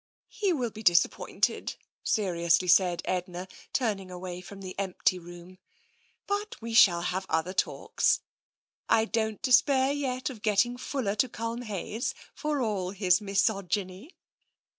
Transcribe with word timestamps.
"He 0.41 0.51
will 0.51 0.71
be 0.71 0.81
disappointed,'' 0.81 1.75
seriously 2.03 2.67
said 2.67 3.03
Edna, 3.05 3.47
turning 3.71 4.09
away 4.09 4.41
from 4.41 4.61
the 4.61 4.73
empty 4.79 5.19
room." 5.19 5.59
But 6.25 6.59
we 6.59 6.73
shall 6.73 7.01
have 7.03 7.27
other 7.29 7.53
talks. 7.53 8.21
I 8.89 9.05
don't 9.05 9.43
despair 9.43 9.91
yet 9.93 10.31
of 10.31 10.41
getting 10.41 10.75
Fuller 10.75 11.13
to 11.17 11.29
Culmhayes, 11.29 12.15
for 12.33 12.63
all 12.63 12.89
his 12.89 13.21
misogyny." 13.21 14.15